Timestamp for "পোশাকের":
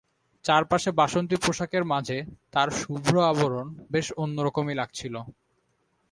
1.35-1.83